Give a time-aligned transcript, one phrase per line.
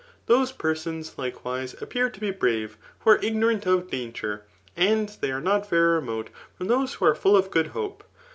[0.25, 4.41] Those persons, like wise, appear to be brave, who are ignorant of danger;
[4.75, 8.03] and they are not very remote from those who are full of good hope.